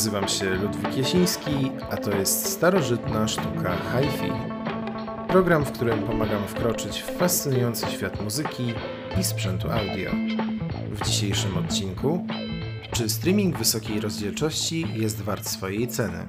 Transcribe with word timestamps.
Nazywam 0.00 0.28
się 0.28 0.54
Ludwik 0.54 0.96
Jasiński, 0.96 1.70
a 1.90 1.96
to 1.96 2.10
jest 2.10 2.46
starożytna 2.52 3.28
sztuka 3.28 3.76
hi-fi. 3.76 4.32
Program, 5.28 5.64
w 5.64 5.72
którym 5.72 6.02
pomagam 6.02 6.46
wkroczyć 6.48 7.02
w 7.02 7.18
fascynujący 7.18 7.86
świat 7.86 8.22
muzyki 8.22 8.74
i 9.20 9.24
sprzętu 9.24 9.70
audio. 9.70 10.10
W 10.90 11.06
dzisiejszym 11.06 11.58
odcinku 11.58 12.26
czy 12.92 13.08
streaming 13.08 13.58
wysokiej 13.58 14.00
rozdzielczości 14.00 14.86
jest 14.94 15.22
wart 15.22 15.46
swojej 15.46 15.88
ceny? 15.88 16.26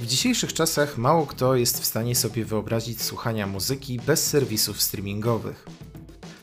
W 0.00 0.06
dzisiejszych 0.06 0.52
czasach 0.52 0.98
mało 0.98 1.26
kto 1.26 1.54
jest 1.54 1.80
w 1.80 1.84
stanie 1.84 2.14
sobie 2.14 2.44
wyobrazić 2.44 3.02
słuchania 3.02 3.46
muzyki 3.46 4.00
bez 4.06 4.26
serwisów 4.26 4.82
streamingowych. 4.82 5.66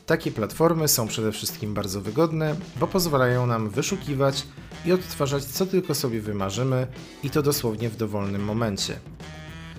Takie 0.08 0.32
platformy 0.32 0.88
są 0.88 1.08
przede 1.08 1.32
wszystkim 1.32 1.74
bardzo 1.74 2.00
wygodne, 2.00 2.56
bo 2.80 2.86
pozwalają 2.86 3.46
nam 3.46 3.70
wyszukiwać 3.70 4.46
i 4.84 4.92
odtwarzać 4.92 5.44
co 5.44 5.66
tylko 5.66 5.94
sobie 5.94 6.20
wymarzymy 6.20 6.86
i 7.22 7.30
to 7.30 7.42
dosłownie 7.42 7.88
w 7.88 7.96
dowolnym 7.96 8.44
momencie. 8.44 9.00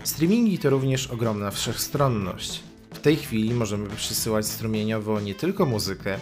Streamingi 0.03 0.59
to 0.59 0.69
również 0.69 1.07
ogromna 1.07 1.51
wszechstronność. 1.51 2.63
W 2.93 2.99
tej 2.99 3.15
chwili 3.15 3.53
możemy 3.53 3.89
przesyłać 3.89 4.47
strumieniowo 4.47 5.19
nie 5.19 5.35
tylko 5.35 5.65
muzykę, 5.65 6.19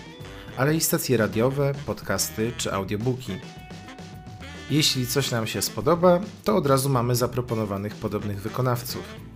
ale 0.57 0.75
i 0.75 0.81
stacje 0.81 1.17
radiowe, 1.17 1.73
podcasty 1.85 2.51
czy 2.57 2.73
audiobooki. 2.73 3.31
Jeśli 4.69 5.07
coś 5.07 5.31
nam 5.31 5.47
się 5.47 5.61
spodoba, 5.61 6.19
to 6.43 6.55
od 6.55 6.67
razu 6.67 6.89
mamy 6.89 7.15
zaproponowanych 7.15 7.95
podobnych 7.95 8.41
wykonawców. 8.41 9.26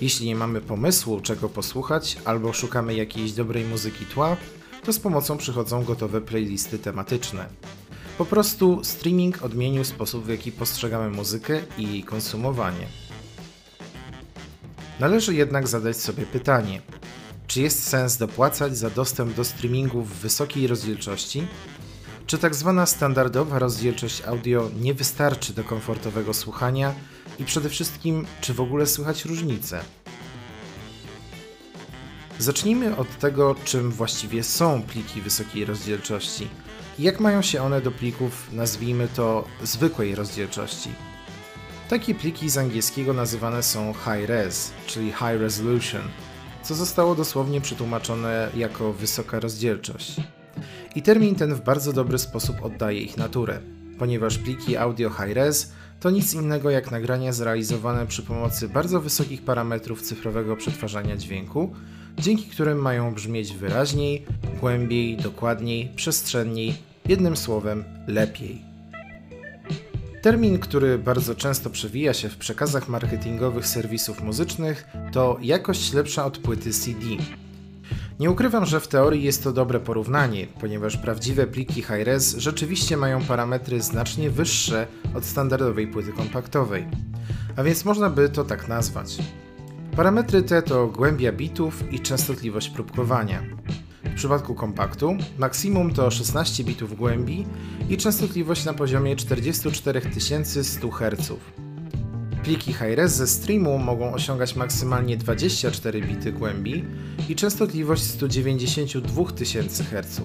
Jeśli 0.00 0.26
nie 0.26 0.36
mamy 0.36 0.60
pomysłu, 0.60 1.20
czego 1.20 1.48
posłuchać, 1.48 2.18
albo 2.24 2.52
szukamy 2.52 2.94
jakiejś 2.94 3.32
dobrej 3.32 3.64
muzyki 3.64 4.04
tła, 4.04 4.36
to 4.84 4.92
z 4.92 4.98
pomocą 4.98 5.36
przychodzą 5.36 5.84
gotowe 5.84 6.20
playlisty 6.20 6.78
tematyczne. 6.78 7.48
Po 8.18 8.24
prostu 8.24 8.84
streaming 8.84 9.42
odmienił 9.42 9.84
sposób, 9.84 10.24
w 10.24 10.28
jaki 10.28 10.52
postrzegamy 10.52 11.10
muzykę 11.10 11.60
i 11.78 11.82
jej 11.82 12.02
konsumowanie. 12.02 12.86
Należy 15.00 15.34
jednak 15.34 15.68
zadać 15.68 15.96
sobie 15.96 16.26
pytanie: 16.26 16.82
czy 17.46 17.60
jest 17.60 17.88
sens 17.88 18.16
dopłacać 18.16 18.78
za 18.78 18.90
dostęp 18.90 19.34
do 19.34 19.44
streamingu 19.44 20.02
w 20.02 20.12
wysokiej 20.12 20.66
rozdzielczości? 20.66 21.46
Czy 22.26 22.38
tak 22.38 22.54
zwana 22.54 22.86
standardowa 22.86 23.58
rozdzielczość 23.58 24.22
audio 24.22 24.70
nie 24.80 24.94
wystarczy 24.94 25.52
do 25.54 25.64
komfortowego 25.64 26.34
słuchania 26.34 26.94
i 27.38 27.44
przede 27.44 27.68
wszystkim, 27.68 28.26
czy 28.40 28.54
w 28.54 28.60
ogóle 28.60 28.86
słychać 28.86 29.24
różnice? 29.24 29.80
Zacznijmy 32.38 32.96
od 32.96 33.18
tego, 33.18 33.54
czym 33.64 33.90
właściwie 33.90 34.44
są 34.44 34.82
pliki 34.82 35.20
wysokiej 35.20 35.64
rozdzielczości 35.64 36.48
i 36.98 37.02
jak 37.02 37.20
mają 37.20 37.42
się 37.42 37.62
one 37.62 37.80
do 37.80 37.90
plików, 37.90 38.48
nazwijmy 38.52 39.08
to, 39.08 39.44
zwykłej 39.62 40.14
rozdzielczości. 40.14 40.90
Takie 41.88 42.14
pliki 42.14 42.50
z 42.50 42.58
angielskiego 42.58 43.12
nazywane 43.12 43.62
są 43.62 43.92
high 43.92 44.28
res, 44.28 44.72
czyli 44.86 45.06
high 45.06 45.40
resolution, 45.40 46.02
co 46.62 46.74
zostało 46.74 47.14
dosłownie 47.14 47.60
przetłumaczone 47.60 48.50
jako 48.56 48.92
wysoka 48.92 49.40
rozdzielczość. 49.40 50.16
I 50.94 51.02
termin 51.02 51.34
ten 51.34 51.54
w 51.54 51.60
bardzo 51.60 51.92
dobry 51.92 52.18
sposób 52.18 52.56
oddaje 52.62 53.00
ich 53.00 53.16
naturę, 53.16 53.60
ponieważ 53.98 54.38
pliki 54.38 54.76
audio 54.76 55.10
high-res 55.10 55.72
to 56.00 56.10
nic 56.10 56.34
innego 56.34 56.70
jak 56.70 56.90
nagrania 56.90 57.32
zrealizowane 57.32 58.06
przy 58.06 58.22
pomocy 58.22 58.68
bardzo 58.68 59.00
wysokich 59.00 59.42
parametrów 59.42 60.02
cyfrowego 60.02 60.56
przetwarzania 60.56 61.16
dźwięku, 61.16 61.74
dzięki 62.18 62.44
którym 62.44 62.78
mają 62.78 63.14
brzmieć 63.14 63.52
wyraźniej, 63.52 64.26
głębiej, 64.60 65.16
dokładniej, 65.16 65.92
przestrzenniej, 65.96 66.74
jednym 67.08 67.36
słowem 67.36 67.84
lepiej. 68.06 68.62
Termin, 70.22 70.58
który 70.58 70.98
bardzo 70.98 71.34
często 71.34 71.70
przewija 71.70 72.14
się 72.14 72.28
w 72.28 72.36
przekazach 72.36 72.88
marketingowych 72.88 73.66
serwisów 73.66 74.22
muzycznych, 74.22 74.86
to 75.12 75.38
jakość 75.42 75.92
lepsza 75.92 76.24
od 76.24 76.38
płyty 76.38 76.72
CD. 76.72 77.00
Nie 78.18 78.30
ukrywam, 78.30 78.66
że 78.66 78.80
w 78.80 78.88
teorii 78.88 79.22
jest 79.22 79.44
to 79.44 79.52
dobre 79.52 79.80
porównanie, 79.80 80.46
ponieważ 80.60 80.96
prawdziwe 80.96 81.46
pliki 81.46 81.82
high-res 81.82 82.36
rzeczywiście 82.36 82.96
mają 82.96 83.24
parametry 83.24 83.82
znacznie 83.82 84.30
wyższe 84.30 84.86
od 85.14 85.24
standardowej 85.24 85.86
płyty 85.86 86.12
kompaktowej, 86.12 86.86
a 87.56 87.62
więc 87.62 87.84
można 87.84 88.10
by 88.10 88.28
to 88.28 88.44
tak 88.44 88.68
nazwać. 88.68 89.18
Parametry 89.96 90.42
te 90.42 90.62
to 90.62 90.86
głębia 90.86 91.32
bitów 91.32 91.92
i 91.92 92.00
częstotliwość 92.00 92.68
próbkowania. 92.68 93.42
W 94.04 94.14
przypadku 94.14 94.54
kompaktu 94.54 95.16
maksimum 95.38 95.92
to 95.92 96.10
16 96.10 96.64
bitów 96.64 96.96
głębi 96.96 97.46
i 97.88 97.96
częstotliwość 97.96 98.64
na 98.64 98.74
poziomie 98.74 99.16
44 99.16 100.02
100 100.62 100.90
Hz. 100.90 101.32
Pliki 102.46 102.72
high-res 102.72 103.16
ze 103.16 103.26
streamu 103.26 103.78
mogą 103.78 104.12
osiągać 104.12 104.56
maksymalnie 104.56 105.16
24 105.16 106.02
bity 106.02 106.32
głębi 106.32 106.84
i 107.28 107.36
częstotliwość 107.36 108.02
192 108.02 109.24
000 109.44 109.68
Hz. 109.90 110.20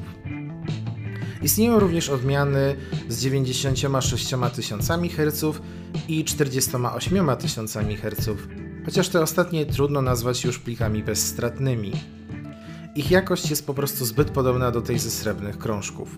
Istnieją 1.41 1.79
również 1.79 2.09
odmiany 2.09 2.75
z 3.09 3.21
96 3.21 4.33
tysiącami 4.55 5.09
Hz 5.09 5.61
i 6.07 6.25
48 6.25 7.37
tysiącami 7.37 7.97
Hz, 7.97 8.29
chociaż 8.85 9.09
te 9.09 9.21
ostatnie 9.21 9.65
trudno 9.65 10.01
nazwać 10.01 10.43
już 10.43 10.59
plikami 10.59 11.03
bezstratnymi. 11.03 11.91
Ich 12.95 13.11
jakość 13.11 13.49
jest 13.49 13.65
po 13.65 13.73
prostu 13.73 14.05
zbyt 14.05 14.31
podobna 14.31 14.71
do 14.71 14.81
tej 14.81 14.99
ze 14.99 15.11
srebrnych 15.11 15.57
krążków. 15.57 16.17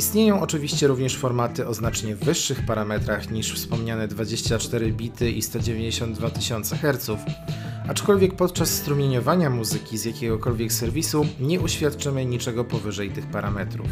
Istnieją 0.00 0.40
oczywiście 0.40 0.86
również 0.86 1.16
formaty 1.16 1.66
o 1.66 1.74
znacznie 1.74 2.16
wyższych 2.16 2.66
parametrach 2.66 3.30
niż 3.30 3.54
wspomniane 3.54 4.08
24 4.08 4.92
bity 4.92 5.30
i 5.30 5.42
192 5.42 6.30
tysiące 6.30 6.76
Hz, 6.76 7.10
aczkolwiek 7.88 8.34
podczas 8.34 8.70
strumieniowania 8.70 9.50
muzyki 9.50 9.98
z 9.98 10.04
jakiegokolwiek 10.04 10.72
serwisu 10.72 11.26
nie 11.40 11.60
uświadczymy 11.60 12.24
niczego 12.26 12.64
powyżej 12.64 13.10
tych 13.10 13.26
parametrów. 13.26 13.88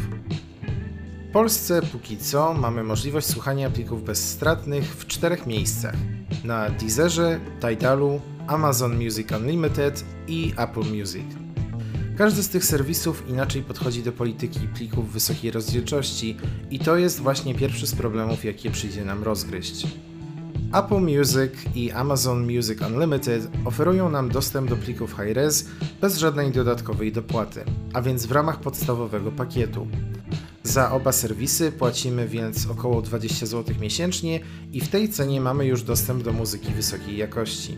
W 1.29 1.31
Polsce 1.33 1.81
póki 1.81 2.17
co 2.17 2.53
mamy 2.53 2.83
możliwość 2.83 3.27
słuchania 3.27 3.69
plików 3.69 4.03
bezstratnych 4.03 4.95
w 4.95 5.07
czterech 5.07 5.47
miejscach: 5.47 5.95
na 6.43 6.69
Deezerze, 6.69 7.39
Tidalu, 7.61 8.21
Amazon 8.47 9.03
Music 9.03 9.31
Unlimited 9.31 10.03
i 10.27 10.53
Apple 10.57 10.83
Music. 10.97 11.48
Każdy 12.19 12.43
z 12.43 12.49
tych 12.49 12.65
serwisów 12.65 13.29
inaczej 13.29 13.63
podchodzi 13.63 14.03
do 14.03 14.11
polityki 14.11 14.59
plików 14.59 15.11
wysokiej 15.13 15.51
rozdzielczości 15.51 16.37
i 16.71 16.79
to 16.79 16.97
jest 16.97 17.19
właśnie 17.19 17.55
pierwszy 17.55 17.87
z 17.87 17.95
problemów, 17.95 18.45
jakie 18.45 18.71
przyjdzie 18.71 19.05
nam 19.05 19.23
rozgryźć. 19.23 19.87
Apple 20.73 21.01
Music 21.01 21.51
i 21.75 21.91
Amazon 21.91 22.53
Music 22.55 22.81
Unlimited 22.81 23.47
oferują 23.65 24.09
nam 24.09 24.29
dostęp 24.29 24.69
do 24.69 24.75
plików 24.75 25.11
high-res 25.11 25.65
bez 26.01 26.17
żadnej 26.17 26.51
dodatkowej 26.51 27.11
dopłaty, 27.11 27.63
a 27.93 28.01
więc 28.01 28.25
w 28.25 28.31
ramach 28.31 28.59
podstawowego 28.59 29.31
pakietu. 29.31 29.87
Za 30.63 30.91
oba 30.91 31.11
serwisy 31.11 31.71
płacimy 31.71 32.27
więc 32.27 32.67
około 32.67 33.01
20 33.01 33.45
zł 33.45 33.75
miesięcznie 33.81 34.39
i 34.71 34.81
w 34.81 34.87
tej 34.87 35.09
cenie 35.09 35.41
mamy 35.41 35.65
już 35.65 35.83
dostęp 35.83 36.23
do 36.23 36.33
muzyki 36.33 36.73
wysokiej 36.73 37.17
jakości. 37.17 37.77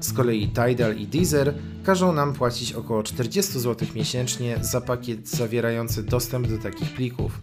Z 0.00 0.12
kolei 0.12 0.48
Tidal 0.48 0.96
i 0.96 1.06
Deezer 1.06 1.54
każą 1.84 2.12
nam 2.12 2.32
płacić 2.32 2.72
około 2.72 3.02
40 3.02 3.60
zł 3.60 3.88
miesięcznie 3.94 4.58
za 4.60 4.80
pakiet 4.80 5.28
zawierający 5.28 6.02
dostęp 6.02 6.46
do 6.46 6.58
takich 6.58 6.94
plików. 6.94 7.40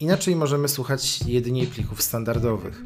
Inaczej 0.00 0.36
możemy 0.36 0.68
słuchać 0.68 1.20
jedynie 1.26 1.66
plików 1.66 2.02
standardowych. 2.02 2.82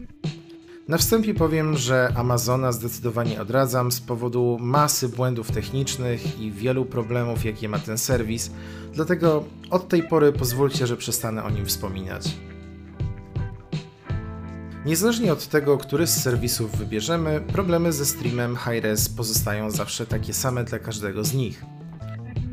Na 0.89 0.99
wstępie 0.99 1.35
powiem, 1.35 1.77
że 1.77 2.13
Amazona 2.17 2.73
zdecydowanie 2.73 3.41
odradzam 3.41 3.93
z 3.93 4.01
powodu 4.01 4.59
masy 4.61 5.09
błędów 5.09 5.51
technicznych 5.51 6.41
i 6.41 6.51
wielu 6.51 6.85
problemów, 6.85 7.45
jakie 7.45 7.69
ma 7.69 7.79
ten 7.79 7.99
serwis, 7.99 8.51
dlatego 8.95 9.45
od 9.71 9.89
tej 9.89 10.03
pory 10.03 10.33
pozwólcie, 10.33 10.87
że 10.87 10.97
przestanę 10.97 11.45
o 11.45 11.51
nim 11.51 11.67
wspominać. 11.67 12.31
Niezależnie 14.87 15.33
od 15.33 15.47
tego, 15.49 15.79
który 15.79 16.07
z 16.07 16.23
serwisów 16.23 16.79
wybierzemy, 16.79 17.41
problemy 17.41 17.93
ze 17.93 18.07
streamem 18.07 18.57
high-res 18.57 19.09
pozostają 19.09 19.71
zawsze 19.71 20.07
takie 20.07 20.33
same 20.33 20.65
dla 20.65 20.79
każdego 20.79 21.25
z 21.25 21.35
nich. 21.35 21.65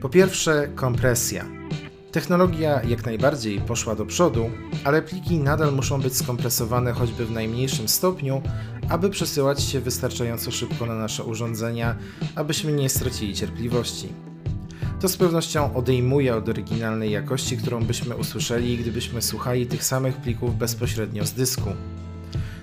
Po 0.01 0.09
pierwsze, 0.09 0.67
kompresja. 0.75 1.45
Technologia 2.11 2.83
jak 2.83 3.05
najbardziej 3.05 3.61
poszła 3.61 3.95
do 3.95 4.05
przodu, 4.05 4.49
ale 4.83 5.01
pliki 5.01 5.39
nadal 5.39 5.73
muszą 5.73 6.01
być 6.01 6.15
skompresowane 6.17 6.93
choćby 6.93 7.25
w 7.25 7.31
najmniejszym 7.31 7.87
stopniu, 7.87 8.41
aby 8.89 9.09
przesyłać 9.09 9.63
się 9.63 9.79
wystarczająco 9.79 10.51
szybko 10.51 10.85
na 10.85 10.95
nasze 10.95 11.23
urządzenia, 11.23 11.95
abyśmy 12.35 12.71
nie 12.71 12.89
stracili 12.89 13.35
cierpliwości. 13.35 14.09
To 14.99 15.07
z 15.07 15.17
pewnością 15.17 15.73
odejmuje 15.73 16.35
od 16.35 16.49
oryginalnej 16.49 17.11
jakości, 17.11 17.57
którą 17.57 17.83
byśmy 17.83 18.15
usłyszeli, 18.15 18.77
gdybyśmy 18.77 19.21
słuchali 19.21 19.67
tych 19.67 19.83
samych 19.83 20.17
plików 20.17 20.57
bezpośrednio 20.57 21.25
z 21.25 21.33
dysku. 21.33 21.69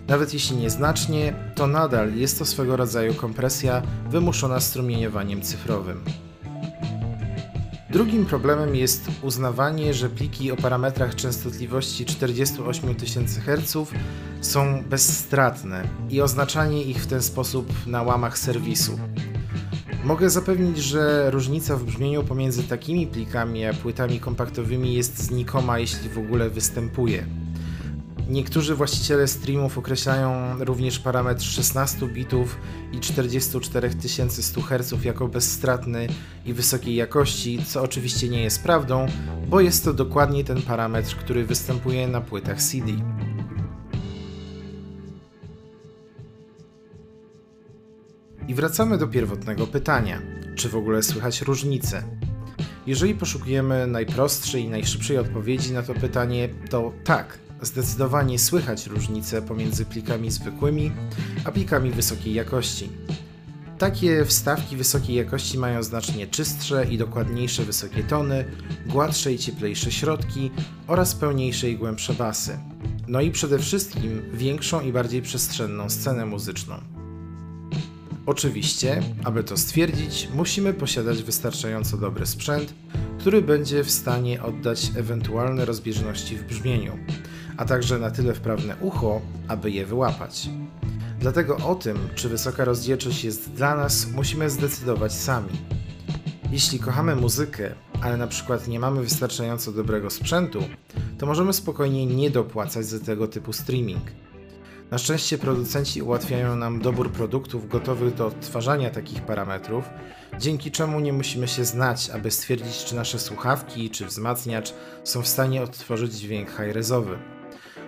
Nawet 0.08 0.34
jeśli 0.34 0.56
nieznacznie, 0.56 1.34
to 1.54 1.66
nadal 1.66 2.14
jest 2.14 2.38
to 2.38 2.44
swego 2.44 2.76
rodzaju 2.76 3.14
kompresja 3.14 3.82
wymuszona 4.10 4.60
strumieniowaniem 4.60 5.42
cyfrowym. 5.42 6.04
Drugim 7.90 8.26
problemem 8.26 8.76
jest 8.76 9.10
uznawanie, 9.22 9.94
że 9.94 10.10
pliki 10.10 10.52
o 10.52 10.56
parametrach 10.56 11.14
częstotliwości 11.14 12.04
48 12.04 12.94
000 13.06 13.26
Hz 13.26 13.92
są 14.40 14.84
bezstratne 14.84 15.82
i 16.10 16.20
oznaczanie 16.20 16.82
ich 16.82 17.02
w 17.02 17.06
ten 17.06 17.22
sposób 17.22 17.72
na 17.86 18.02
łamach 18.02 18.38
serwisu. 18.38 18.98
Mogę 20.04 20.30
zapewnić, 20.30 20.78
że 20.78 21.30
różnica 21.30 21.76
w 21.76 21.84
brzmieniu 21.84 22.24
pomiędzy 22.24 22.62
takimi 22.62 23.06
plikami 23.06 23.66
a 23.66 23.74
płytami 23.74 24.20
kompaktowymi 24.20 24.94
jest 24.94 25.18
znikoma, 25.18 25.78
jeśli 25.78 26.08
w 26.08 26.18
ogóle 26.18 26.50
występuje. 26.50 27.26
Niektórzy 28.28 28.74
właściciele 28.74 29.28
streamów 29.28 29.78
określają 29.78 30.58
również 30.64 30.98
parametr 30.98 31.42
16 31.42 32.06
bitów 32.06 32.58
i 32.92 33.00
44 33.00 33.90
100 34.28 34.62
Hz 34.62 35.04
jako 35.04 35.28
bezstratny 35.28 36.06
i 36.46 36.52
wysokiej 36.52 36.94
jakości, 36.94 37.64
co 37.64 37.82
oczywiście 37.82 38.28
nie 38.28 38.42
jest 38.42 38.62
prawdą, 38.62 39.06
bo 39.48 39.60
jest 39.60 39.84
to 39.84 39.94
dokładnie 39.94 40.44
ten 40.44 40.62
parametr, 40.62 41.16
który 41.16 41.44
występuje 41.44 42.08
na 42.08 42.20
płytach 42.20 42.62
CD. 42.62 42.92
I 48.48 48.54
wracamy 48.54 48.98
do 48.98 49.06
pierwotnego 49.06 49.66
pytania: 49.66 50.22
czy 50.56 50.68
w 50.68 50.76
ogóle 50.76 51.02
słychać 51.02 51.42
różnice? 51.42 52.02
Jeżeli 52.86 53.14
poszukujemy 53.14 53.86
najprostszej 53.86 54.62
i 54.62 54.68
najszybszej 54.68 55.18
odpowiedzi 55.18 55.72
na 55.72 55.82
to 55.82 55.94
pytanie, 55.94 56.48
to 56.70 56.92
tak, 57.04 57.45
zdecydowanie 57.62 58.38
słychać 58.38 58.86
różnice 58.86 59.42
pomiędzy 59.42 59.84
plikami 59.84 60.30
zwykłymi 60.30 60.92
a 61.44 61.52
plikami 61.52 61.90
wysokiej 61.90 62.34
jakości. 62.34 62.88
Takie 63.78 64.24
wstawki 64.24 64.76
wysokiej 64.76 65.16
jakości 65.16 65.58
mają 65.58 65.82
znacznie 65.82 66.26
czystsze 66.26 66.86
i 66.90 66.98
dokładniejsze 66.98 67.64
wysokie 67.64 68.02
tony, 68.02 68.44
gładsze 68.86 69.32
i 69.32 69.38
cieplejsze 69.38 69.92
środki 69.92 70.50
oraz 70.86 71.14
pełniejsze 71.14 71.70
i 71.70 71.76
głębsze 71.76 72.14
basy. 72.14 72.58
No 73.08 73.20
i 73.20 73.30
przede 73.30 73.58
wszystkim 73.58 74.22
większą 74.32 74.80
i 74.80 74.92
bardziej 74.92 75.22
przestrzenną 75.22 75.90
scenę 75.90 76.26
muzyczną. 76.26 76.80
Oczywiście, 78.26 79.02
aby 79.24 79.44
to 79.44 79.56
stwierdzić, 79.56 80.28
musimy 80.34 80.74
posiadać 80.74 81.22
wystarczająco 81.22 81.96
dobry 81.96 82.26
sprzęt, 82.26 82.74
który 83.18 83.42
będzie 83.42 83.84
w 83.84 83.90
stanie 83.90 84.42
oddać 84.42 84.90
ewentualne 84.96 85.64
rozbieżności 85.64 86.36
w 86.36 86.44
brzmieniu, 86.44 86.98
a 87.56 87.64
także 87.64 87.98
na 87.98 88.10
tyle 88.10 88.34
wprawne 88.34 88.76
ucho, 88.80 89.20
aby 89.48 89.70
je 89.70 89.86
wyłapać. 89.86 90.48
Dlatego 91.20 91.56
o 91.56 91.74
tym, 91.74 91.98
czy 92.14 92.28
wysoka 92.28 92.64
rozdzielczość 92.64 93.24
jest 93.24 93.52
dla 93.52 93.76
nas, 93.76 94.10
musimy 94.10 94.50
zdecydować 94.50 95.12
sami. 95.12 95.52
Jeśli 96.50 96.78
kochamy 96.78 97.16
muzykę, 97.16 97.74
ale 98.02 98.16
na 98.16 98.26
przykład 98.26 98.68
nie 98.68 98.80
mamy 98.80 99.02
wystarczająco 99.02 99.72
dobrego 99.72 100.10
sprzętu, 100.10 100.62
to 101.18 101.26
możemy 101.26 101.52
spokojnie 101.52 102.06
nie 102.06 102.30
dopłacać 102.30 102.86
za 102.86 102.98
tego 102.98 103.28
typu 103.28 103.52
streaming. 103.52 104.02
Na 104.90 104.98
szczęście 104.98 105.38
producenci 105.38 106.02
ułatwiają 106.02 106.56
nam 106.56 106.80
dobór 106.80 107.12
produktów 107.12 107.68
gotowych 107.68 108.14
do 108.14 108.26
odtwarzania 108.26 108.90
takich 108.90 109.22
parametrów, 109.22 109.84
dzięki 110.38 110.70
czemu 110.70 111.00
nie 111.00 111.12
musimy 111.12 111.48
się 111.48 111.64
znać, 111.64 112.10
aby 112.10 112.30
stwierdzić, 112.30 112.84
czy 112.84 112.94
nasze 112.94 113.18
słuchawki 113.18 113.90
czy 113.90 114.06
wzmacniacz 114.06 114.74
są 115.04 115.22
w 115.22 115.28
stanie 115.28 115.62
odtworzyć 115.62 116.14
dźwięk 116.14 116.50
high-rezowy. 116.50 117.35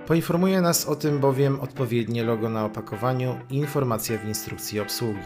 Poinformuje 0.08 0.60
nas 0.60 0.86
o 0.86 0.96
tym 0.96 1.18
bowiem 1.18 1.60
odpowiednie 1.60 2.24
logo 2.24 2.48
na 2.48 2.64
opakowaniu 2.64 3.38
i 3.50 3.56
informacja 3.56 4.18
w 4.18 4.24
instrukcji 4.24 4.80
obsługi. 4.80 5.20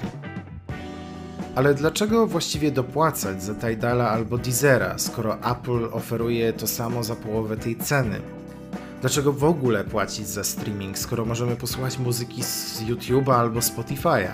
Ale 1.54 1.74
dlaczego 1.74 2.26
właściwie 2.26 2.70
dopłacać 2.70 3.42
za 3.42 3.54
Tidala 3.54 4.10
albo 4.10 4.38
Deezera, 4.38 4.98
skoro 4.98 5.38
Apple 5.38 5.88
oferuje 5.92 6.52
to 6.52 6.66
samo 6.66 7.04
za 7.04 7.16
połowę 7.16 7.56
tej 7.56 7.76
ceny? 7.76 8.20
Dlaczego 9.00 9.32
w 9.32 9.44
ogóle 9.44 9.84
płacić 9.84 10.28
za 10.28 10.44
streaming, 10.44 10.98
skoro 10.98 11.24
możemy 11.24 11.56
posłuchać 11.56 11.98
muzyki 11.98 12.42
z 12.42 12.82
YouTube'a 12.82 13.34
albo 13.34 13.60
Spotify'a? 13.60 14.32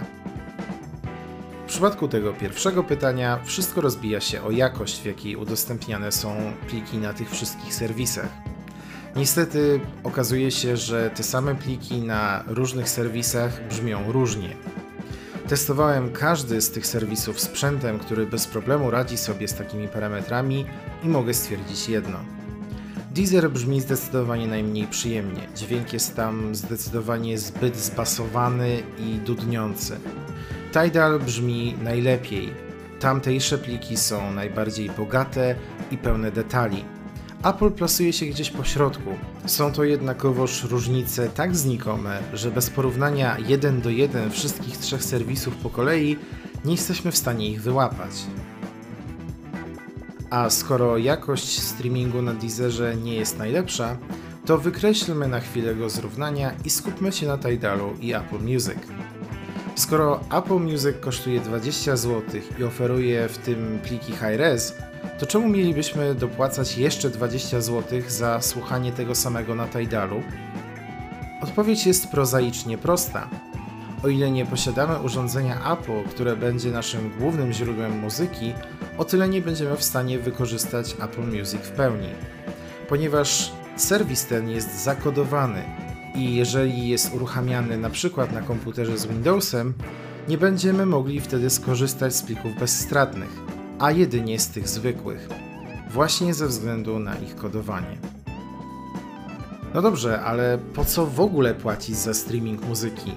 W 1.66 1.68
przypadku 1.68 2.08
tego 2.08 2.32
pierwszego 2.32 2.84
pytania 2.84 3.38
wszystko 3.44 3.80
rozbija 3.80 4.20
się 4.20 4.42
o 4.42 4.50
jakość, 4.50 5.00
w 5.00 5.04
jakiej 5.04 5.36
udostępniane 5.36 6.12
są 6.12 6.52
pliki 6.68 6.98
na 6.98 7.12
tych 7.12 7.30
wszystkich 7.30 7.74
serwisach. 7.74 8.47
Niestety 9.18 9.80
okazuje 10.04 10.50
się, 10.50 10.76
że 10.76 11.10
te 11.10 11.22
same 11.22 11.54
pliki 11.54 12.00
na 12.00 12.44
różnych 12.46 12.88
serwisach 12.88 13.68
brzmią 13.68 14.12
różnie. 14.12 14.56
Testowałem 15.48 16.12
każdy 16.12 16.60
z 16.60 16.70
tych 16.70 16.86
serwisów 16.86 17.40
sprzętem, 17.40 17.98
który 17.98 18.26
bez 18.26 18.46
problemu 18.46 18.90
radzi 18.90 19.18
sobie 19.18 19.48
z 19.48 19.54
takimi 19.54 19.88
parametrami 19.88 20.66
i 21.04 21.08
mogę 21.08 21.34
stwierdzić 21.34 21.88
jedno. 21.88 22.18
Deezer 23.10 23.50
brzmi 23.50 23.80
zdecydowanie 23.80 24.46
najmniej 24.46 24.86
przyjemnie. 24.86 25.48
Dźwięk 25.56 25.92
jest 25.92 26.16
tam 26.16 26.54
zdecydowanie 26.54 27.38
zbyt 27.38 27.76
zbasowany 27.76 28.82
i 28.98 29.18
dudniący. 29.18 29.96
Tidal 30.72 31.20
brzmi 31.20 31.74
najlepiej. 31.82 32.52
Tamtejsze 33.00 33.58
pliki 33.58 33.96
są 33.96 34.32
najbardziej 34.32 34.90
bogate 34.90 35.54
i 35.90 35.98
pełne 35.98 36.32
detali. 36.32 36.84
Apple 37.44 37.70
plasuje 37.70 38.12
się 38.12 38.26
gdzieś 38.26 38.50
po 38.50 38.64
środku. 38.64 39.10
Są 39.46 39.72
to 39.72 39.84
jednakowoż 39.84 40.64
różnice 40.64 41.28
tak 41.28 41.56
znikome, 41.56 42.22
że 42.34 42.50
bez 42.50 42.70
porównania 42.70 43.36
1 43.38 43.80
do 43.80 43.90
1 43.90 44.30
wszystkich 44.30 44.76
trzech 44.76 45.04
serwisów 45.04 45.56
po 45.56 45.70
kolei 45.70 46.16
nie 46.64 46.72
jesteśmy 46.72 47.12
w 47.12 47.16
stanie 47.16 47.50
ich 47.50 47.62
wyłapać. 47.62 48.10
A 50.30 50.50
skoro 50.50 50.98
jakość 50.98 51.60
streamingu 51.60 52.22
na 52.22 52.34
Deezerze 52.34 52.96
nie 52.96 53.14
jest 53.14 53.38
najlepsza, 53.38 53.96
to 54.46 54.58
wykreślmy 54.58 55.28
na 55.28 55.40
chwilę 55.40 55.74
go 55.74 55.90
z 55.90 55.98
równania 55.98 56.52
i 56.64 56.70
skupmy 56.70 57.12
się 57.12 57.26
na 57.26 57.38
Tidalu 57.38 57.94
i 58.00 58.14
Apple 58.14 58.40
Music. 58.40 58.78
Skoro 59.74 60.20
Apple 60.32 60.60
Music 60.60 60.96
kosztuje 61.00 61.40
20 61.40 61.96
zł 61.96 62.40
i 62.58 62.64
oferuje 62.64 63.28
w 63.28 63.38
tym 63.38 63.78
pliki 63.82 64.12
high-res, 64.12 64.72
to 65.18 65.26
czemu 65.26 65.48
mielibyśmy 65.48 66.14
dopłacać 66.14 66.78
jeszcze 66.78 67.10
20 67.10 67.60
zł 67.60 68.00
za 68.08 68.40
słuchanie 68.40 68.92
tego 68.92 69.14
samego 69.14 69.54
na 69.54 69.68
Tidalu? 69.68 70.22
Odpowiedź 71.42 71.86
jest 71.86 72.08
prozaicznie 72.08 72.78
prosta. 72.78 73.28
O 74.04 74.08
ile 74.08 74.30
nie 74.30 74.46
posiadamy 74.46 74.98
urządzenia 74.98 75.72
Apple, 75.72 76.08
które 76.10 76.36
będzie 76.36 76.70
naszym 76.70 77.10
głównym 77.18 77.52
źródłem 77.52 77.98
muzyki, 77.98 78.52
o 78.98 79.04
tyle 79.04 79.28
nie 79.28 79.42
będziemy 79.42 79.76
w 79.76 79.84
stanie 79.84 80.18
wykorzystać 80.18 80.96
Apple 81.00 81.22
Music 81.22 81.60
w 81.62 81.70
pełni. 81.70 82.08
Ponieważ 82.88 83.52
serwis 83.76 84.26
ten 84.26 84.50
jest 84.50 84.82
zakodowany 84.84 85.62
i 86.14 86.34
jeżeli 86.34 86.88
jest 86.88 87.14
uruchamiany 87.14 87.78
na 87.78 87.90
przykład 87.90 88.32
na 88.32 88.42
komputerze 88.42 88.98
z 88.98 89.06
Windowsem, 89.06 89.74
nie 90.28 90.38
będziemy 90.38 90.86
mogli 90.86 91.20
wtedy 91.20 91.50
skorzystać 91.50 92.14
z 92.14 92.22
plików 92.22 92.58
bezstratnych, 92.58 93.47
a 93.78 93.90
jedynie 93.90 94.38
z 94.38 94.48
tych 94.48 94.68
zwykłych, 94.68 95.28
właśnie 95.90 96.34
ze 96.34 96.46
względu 96.46 96.98
na 96.98 97.16
ich 97.16 97.36
kodowanie. 97.36 97.98
No 99.74 99.82
dobrze, 99.82 100.20
ale 100.22 100.58
po 100.74 100.84
co 100.84 101.06
w 101.06 101.20
ogóle 101.20 101.54
płacić 101.54 101.96
za 101.96 102.14
streaming 102.14 102.66
muzyki? 102.68 103.12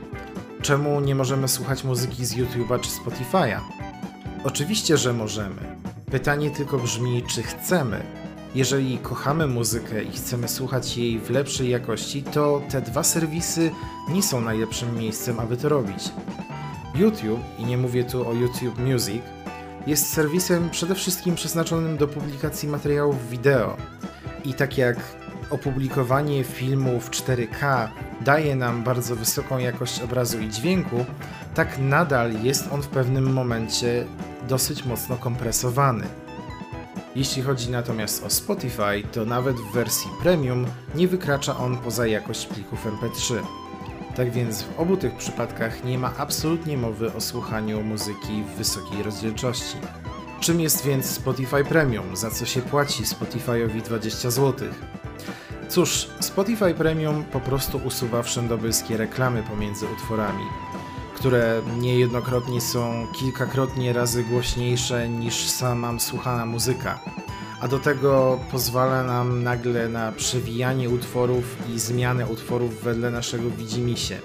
Czemu 0.62 1.02
nie 1.02 1.16
możemy 1.16 1.48
słuchać 1.48 1.84
muzyki 1.84 2.26
z 2.26 2.36
YouTube'a 2.36 2.80
czy 2.80 2.90
Spotify'a? 2.90 3.60
Oczywiście, 4.44 4.98
że 4.98 5.14
możemy. 5.14 5.76
Pytanie 6.12 6.52
tylko 6.52 6.78
brzmi, 6.78 7.24
czy 7.24 7.44
chcemy. 7.44 8.04
Jeżeli 8.56 8.98
kochamy 8.98 9.48
muzykę 9.48 10.04
i 10.04 10.12
chcemy 10.12 10.48
słuchać 10.48 10.98
jej 10.98 11.20
w 11.20 11.30
lepszej 11.30 11.70
jakości, 11.70 12.24
to 12.24 12.62
te 12.70 12.82
dwa 12.82 13.04
serwisy 13.04 13.72
nie 14.10 14.24
są 14.24 14.42
najlepszym 14.42 14.98
miejscem, 14.98 15.40
aby 15.40 15.58
to 15.58 15.70
robić. 15.70 16.12
YouTube, 16.96 17.40
i 17.60 17.66
nie 17.66 17.78
mówię 17.78 18.04
tu 18.04 18.28
o 18.28 18.34
YouTube 18.34 18.80
Music, 18.80 19.22
jest 19.88 20.14
serwisem 20.14 20.70
przede 20.70 20.96
wszystkim 20.96 21.36
przeznaczonym 21.36 21.98
do 21.98 22.08
publikacji 22.08 22.70
materiałów 22.70 23.30
wideo. 23.30 23.78
I 24.46 24.54
tak 24.54 24.78
jak 24.78 24.98
opublikowanie 25.50 26.44
filmu 26.44 27.00
w 27.00 27.10
4K 27.10 27.88
daje 28.22 28.56
nam 28.56 28.84
bardzo 28.84 29.16
wysoką 29.16 29.58
jakość 29.58 30.02
obrazu 30.02 30.40
i 30.40 30.50
dźwięku, 30.50 31.06
tak 31.54 31.78
nadal 31.80 32.44
jest 32.44 32.72
on 32.72 32.82
w 32.82 32.88
pewnym 32.88 33.34
momencie 33.34 34.06
dosyć 34.48 34.86
mocno 34.86 35.18
kompresowany. 35.18 36.04
Jeśli 37.16 37.42
chodzi 37.42 37.70
natomiast 37.70 38.24
o 38.24 38.30
Spotify, 38.30 39.04
to 39.12 39.26
nawet 39.26 39.56
w 39.56 39.72
wersji 39.74 40.12
premium 40.22 40.66
nie 40.96 41.08
wykracza 41.08 41.58
on 41.58 41.78
poza 41.78 42.08
jakość 42.08 42.46
plików 42.46 42.86
MP3. 42.86 43.36
Tak 44.16 44.32
więc 44.32 44.62
w 44.62 44.80
obu 44.80 44.98
tych 44.98 45.16
przypadkach 45.16 45.84
nie 45.84 45.98
ma 45.98 46.14
absolutnie 46.18 46.78
mowy 46.78 47.14
o 47.14 47.22
słuchaniu 47.22 47.84
muzyki 47.84 48.44
w 48.44 48.58
wysokiej 48.58 49.04
rozdzielczości. 49.04 49.78
Czym 50.40 50.60
jest 50.60 50.86
więc 50.86 51.06
Spotify 51.06 51.64
Premium? 51.64 52.16
Za 52.16 52.32
co 52.32 52.46
się 52.46 52.62
płaci 52.62 53.04
Spotify'owi 53.04 53.82
20 53.82 54.32
zł? 54.32 54.68
Cóż, 55.70 56.08
Spotify 56.20 56.74
Premium 56.74 57.24
po 57.24 57.40
prostu 57.40 57.82
usuwa 57.86 58.24
wszędobylskie 58.24 58.98
reklamy 58.98 59.44
pomiędzy 59.44 59.86
utworami, 59.86 60.44
które 61.16 61.62
niejednokrotnie 61.80 62.62
są 62.62 63.08
kilkakrotnie 63.20 63.94
razy 63.94 64.24
głośniejsze 64.24 65.10
niż 65.10 65.50
sama 65.50 66.00
słuchana 66.00 66.46
muzyka. 66.46 67.00
A 67.62 67.68
do 67.68 67.80
tego 67.80 68.40
pozwala 68.52 69.04
nam 69.04 69.44
nagle 69.44 69.90
na 69.90 70.12
przewijanie 70.12 70.90
utworów 70.90 71.58
i 71.70 71.80
zmianę 71.80 72.28
utworów 72.28 72.84
wedle 72.84 73.12
naszego 73.12 73.50
widzimisię. 73.50 74.18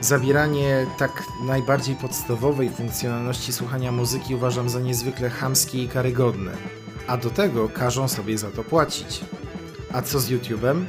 Zabieranie 0.00 0.86
tak 0.98 1.22
najbardziej 1.46 1.96
podstawowej 1.96 2.70
funkcjonalności 2.70 3.52
słuchania 3.52 3.92
muzyki 3.92 4.34
uważam 4.34 4.68
za 4.68 4.80
niezwykle 4.80 5.30
chamskie 5.30 5.82
i 5.82 5.88
karygodne, 5.88 6.52
a 7.06 7.16
do 7.16 7.30
tego 7.30 7.68
każą 7.68 8.08
sobie 8.08 8.38
za 8.38 8.50
to 8.50 8.64
płacić. 8.64 9.20
A 9.92 10.02
co 10.02 10.20
z 10.20 10.30
YouTube'em? 10.30 10.84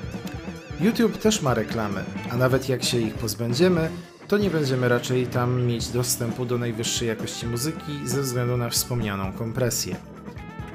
YouTube 0.82 1.18
też 1.18 1.42
ma 1.42 1.54
reklamy, 1.54 2.04
a 2.32 2.38
nawet 2.38 2.70
jak 2.70 2.84
się 2.84 2.98
ich 2.98 3.14
pozbędziemy, 3.14 3.90
to 4.28 4.38
nie 4.38 4.50
będziemy 4.50 4.90
raczej 4.90 5.28
tam 5.28 5.66
mieć 5.66 5.88
dostępu 5.88 6.46
do 6.46 6.58
najwyższej 6.58 7.08
jakości 7.08 7.48
muzyki 7.48 8.00
ze 8.06 8.22
względu 8.22 8.58
na 8.58 8.70
wspomnianą 8.70 9.32
kompresję. 9.34 10.11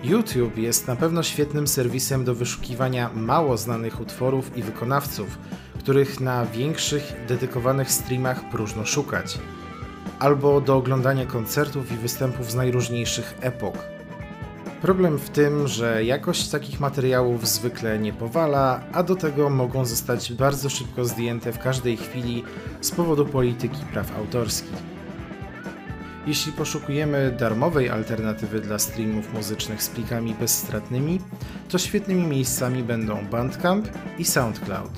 YouTube 0.07 0.59
jest 0.59 0.89
na 0.89 0.97
pewno 0.97 1.23
świetnym 1.23 1.69
serwisem 1.69 2.25
do 2.25 2.35
wyszukiwania 2.35 3.11
mało 3.15 3.57
znanych 3.57 4.01
utworów 4.01 4.57
i 4.57 4.63
wykonawców, 4.63 5.39
których 5.79 6.21
na 6.21 6.47
większych, 6.47 7.13
dedykowanych 7.29 7.91
streamach 7.91 8.51
próżno 8.51 8.85
szukać, 8.85 9.39
albo 10.19 10.61
do 10.61 10.77
oglądania 10.77 11.27
koncertów 11.27 11.93
i 11.93 11.97
występów 11.97 12.51
z 12.51 12.55
najróżniejszych 12.55 13.35
epok. 13.41 13.79
Problem 14.83 15.19
w 15.19 15.31
tym, 15.31 15.69
że 15.69 16.05
jakość 16.05 16.49
takich 16.49 16.81
materiałów 16.81 17.49
zwykle 17.49 17.99
nie 17.99 18.13
powala, 18.13 18.81
a 18.93 19.03
do 19.03 19.17
tego 19.17 19.51
mogą 19.51 19.85
zostać 19.85 20.33
bardzo 20.33 20.69
szybko 20.69 21.05
zdjęte 21.05 21.53
w 21.53 21.59
każdej 21.59 21.97
chwili 21.97 22.45
z 22.81 22.91
powodu 22.91 23.27
polityki 23.27 23.85
praw 23.93 24.19
autorskich. 24.19 24.96
Jeśli 26.27 26.53
poszukujemy 26.53 27.37
darmowej 27.39 27.91
alternatywy 27.91 28.61
dla 28.61 28.79
streamów 28.79 29.33
muzycznych 29.35 29.83
z 29.83 29.89
plikami 29.89 30.35
bezstratnymi, 30.35 31.21
to 31.69 31.79
świetnymi 31.79 32.27
miejscami 32.27 32.83
będą 32.83 33.27
Bandcamp 33.27 33.89
i 34.19 34.25
SoundCloud. 34.25 34.91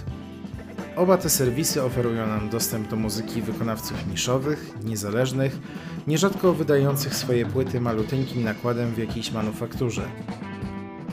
Oba 0.96 1.16
te 1.16 1.30
serwisy 1.30 1.82
oferują 1.82 2.26
nam 2.26 2.48
dostęp 2.48 2.88
do 2.88 2.96
muzyki 2.96 3.42
wykonawców 3.42 4.06
niszowych, 4.06 4.70
niezależnych, 4.84 5.58
nierzadko 6.06 6.52
wydających 6.52 7.14
swoje 7.14 7.46
płyty 7.46 7.80
maluteńkim 7.80 8.44
nakładem 8.44 8.94
w 8.94 8.98
jakiejś 8.98 9.32
manufakturze. 9.32 10.08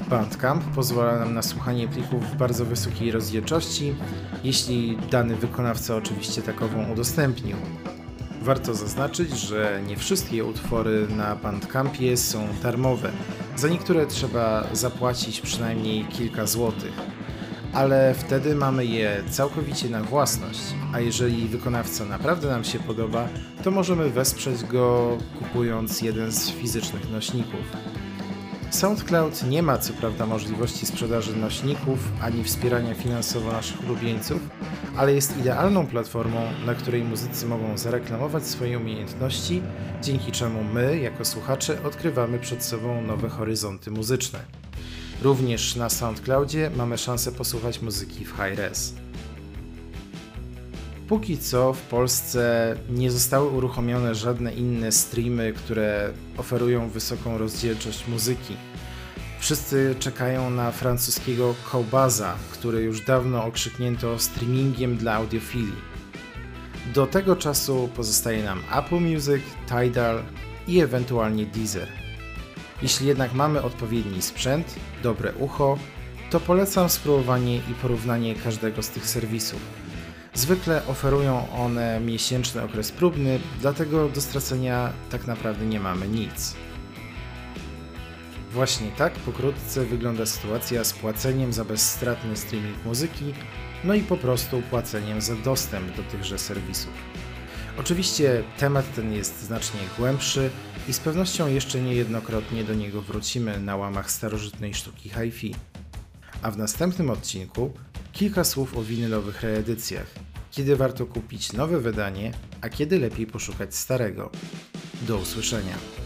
Bandcamp 0.10 0.64
pozwala 0.64 1.20
nam 1.20 1.34
na 1.34 1.42
słuchanie 1.42 1.88
plików 1.88 2.32
w 2.32 2.36
bardzo 2.36 2.66
wysokiej 2.66 3.12
rozdzielczości, 3.12 3.96
jeśli 4.44 4.98
dany 5.12 5.36
wykonawca 5.36 5.96
oczywiście 5.96 6.42
takową 6.42 6.92
udostępnił. 6.92 7.58
Warto 8.46 8.74
zaznaczyć, 8.76 9.40
że 9.40 9.82
nie 9.88 9.98
wszystkie 9.98 10.46
utwory 10.46 11.08
na 11.10 11.36
Bandcampie 11.36 12.18
są 12.18 12.48
darmowe. 12.64 13.12
Za 13.56 13.68
niektóre 13.68 14.06
trzeba 14.06 14.68
zapłacić 14.74 15.42
przynajmniej 15.42 16.06
kilka 16.06 16.46
złotych 16.46 16.94
ale 17.76 18.14
wtedy 18.14 18.56
mamy 18.56 18.86
je 18.86 19.24
całkowicie 19.30 19.90
na 19.90 20.04
własność, 20.04 20.60
a 20.94 21.00
jeżeli 21.00 21.48
wykonawca 21.48 22.06
naprawdę 22.06 22.48
nam 22.48 22.64
się 22.64 22.80
podoba, 22.80 23.28
to 23.64 23.72
możemy 23.72 24.10
wesprzeć 24.10 24.64
go 24.64 25.18
kupując 25.40 26.02
jeden 26.02 26.32
z 26.32 26.52
fizycznych 26.52 27.12
nośników. 27.12 27.62
SoundCloud 28.76 29.44
nie 29.50 29.64
ma 29.64 29.78
co 29.78 29.94
prawda 29.94 30.26
możliwości 30.26 30.86
sprzedaży 30.86 31.36
nośników 31.36 32.00
ani 32.22 32.44
wspierania 32.44 32.94
finansowo 32.94 33.52
naszych 33.52 33.84
ulubieńców, 33.84 34.40
ale 34.98 35.14
jest 35.14 35.38
idealną 35.38 35.88
platformą, 35.88 36.42
na 36.66 36.76
której 36.76 37.04
muzycy 37.04 37.46
mogą 37.46 37.78
zareklamować 37.78 38.48
swoje 38.48 38.78
umiejętności, 38.78 39.62
dzięki 40.02 40.32
czemu 40.32 40.64
my, 40.64 41.00
jako 41.00 41.26
słuchacze, 41.26 41.84
odkrywamy 41.84 42.40
przed 42.40 42.64
sobą 42.64 43.02
nowe 43.02 43.30
horyzonty 43.30 43.92
muzyczne. 43.92 44.40
Również 45.22 45.76
na 45.76 45.90
SoundCloudzie 45.90 46.72
mamy 46.76 46.98
szansę 46.98 47.32
posłuchać 47.32 47.82
muzyki 47.82 48.26
w 48.26 48.30
high 48.30 48.58
res. 48.58 48.94
Póki 51.08 51.38
co 51.38 51.74
w 51.74 51.82
Polsce 51.82 52.76
nie 52.90 53.12
zostały 53.12 53.50
uruchomione 53.50 54.16
żadne 54.16 54.54
inne 54.54 54.92
streamy, 54.92 55.54
które 55.54 56.12
oferują 56.38 56.90
wysoką 56.90 57.38
rozdzielczość 57.38 58.08
muzyki. 58.08 58.56
Wszyscy 59.40 59.96
czekają 60.00 60.50
na 60.50 60.72
francuskiego 60.72 61.56
Kobaza, 61.72 62.36
który 62.52 62.82
już 62.82 63.02
dawno 63.02 63.46
okrzyknięto 63.46 64.20
streamingiem 64.20 64.98
dla 64.98 65.14
audiofilii. 65.14 65.96
Do 66.94 67.08
tego 67.08 67.36
czasu 67.36 67.90
pozostaje 67.96 68.44
nam 68.44 68.60
Apple 68.78 69.00
Music, 69.00 69.44
Tidal 69.68 70.24
i 70.68 70.80
ewentualnie 70.80 71.46
Deezer. 71.46 71.88
Jeśli 72.82 73.08
jednak 73.08 73.34
mamy 73.34 73.62
odpowiedni 73.62 74.22
sprzęt, 74.22 74.76
dobre 75.04 75.34
ucho, 75.34 75.78
to 76.32 76.40
polecam 76.40 76.90
spróbowanie 76.90 77.56
i 77.56 77.74
porównanie 77.82 78.36
każdego 78.36 78.84
z 78.84 78.90
tych 78.90 79.08
serwisów. 79.08 79.85
Zwykle 80.36 80.88
oferują 80.88 81.52
one 81.52 82.00
miesięczny 82.00 82.64
okres 82.64 82.92
próbny, 82.92 83.40
dlatego 83.62 84.10
do 84.10 84.22
stracenia 84.22 84.94
tak 85.10 85.28
naprawdę 85.28 85.66
nie 85.66 85.80
mamy 85.80 86.08
nic. 86.08 86.56
Właśnie 88.52 88.92
tak 88.98 89.14
pokrótce 89.14 89.86
wygląda 89.86 90.26
sytuacja 90.26 90.84
z 90.84 90.94
płaceniem 90.94 91.54
za 91.54 91.66
bezstratny 91.66 92.38
streaming 92.38 92.86
muzyki, 92.86 93.34
no 93.84 93.94
i 93.94 94.02
po 94.02 94.18
prostu 94.18 94.62
płaceniem 94.62 95.22
za 95.22 95.36
dostęp 95.36 95.96
do 95.96 96.04
tychże 96.04 96.40
serwisów. 96.40 96.94
Oczywiście 97.80 98.44
temat 98.58 98.96
ten 98.96 99.14
jest 99.14 99.44
znacznie 99.44 99.80
głębszy 99.98 100.50
i 100.88 100.94
z 100.94 101.00
pewnością 101.00 101.48
jeszcze 101.48 101.82
niejednokrotnie 101.82 102.64
do 102.64 102.74
niego 102.74 103.02
wrócimy 103.02 103.60
na 103.60 103.76
łamach 103.76 104.12
starożytnej 104.12 104.74
sztuki 104.74 105.10
hi-fi. 105.10 105.56
A 106.42 106.52
w 106.52 106.58
następnym 106.58 107.10
odcinku 107.10 107.74
kilka 108.16 108.44
słów 108.44 108.78
o 108.78 108.84
winylowych 108.84 109.44
reedycjach, 109.44 110.08
kiedy 110.52 110.76
warto 110.76 111.06
kupić 111.06 111.54
nowe 111.54 111.80
wydanie, 111.80 112.32
a 112.62 112.70
kiedy 112.70 113.00
lepiej 113.00 113.28
poszukać 113.28 113.76
starego. 113.76 114.32
Do 115.08 115.18
usłyszenia. 115.18 116.05